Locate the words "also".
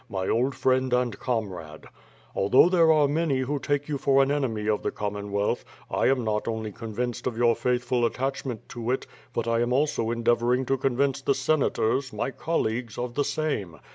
9.71-10.09